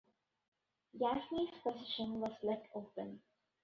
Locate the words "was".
2.21-2.31